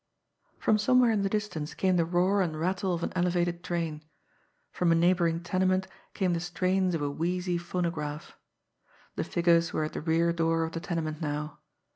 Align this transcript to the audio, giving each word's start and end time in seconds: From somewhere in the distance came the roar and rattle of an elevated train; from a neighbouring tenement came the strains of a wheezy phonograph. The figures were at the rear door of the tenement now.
From 0.57 0.79
somewhere 0.79 1.11
in 1.11 1.21
the 1.21 1.29
distance 1.29 1.75
came 1.75 1.95
the 1.95 2.05
roar 2.05 2.41
and 2.41 2.59
rattle 2.59 2.91
of 2.95 3.03
an 3.03 3.13
elevated 3.15 3.63
train; 3.63 4.01
from 4.71 4.91
a 4.91 4.95
neighbouring 4.95 5.41
tenement 5.43 5.85
came 6.15 6.33
the 6.33 6.39
strains 6.39 6.95
of 6.95 7.03
a 7.03 7.11
wheezy 7.11 7.59
phonograph. 7.59 8.35
The 9.15 9.23
figures 9.23 9.73
were 9.73 9.83
at 9.83 9.93
the 9.93 10.01
rear 10.01 10.33
door 10.33 10.63
of 10.63 10.71
the 10.71 10.79
tenement 10.79 11.21
now. 11.21 11.59